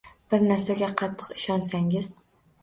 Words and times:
Bir 0.29 0.45
narsaga 0.51 0.89
qattiq 1.01 1.29
ishonsangiz 1.35 2.11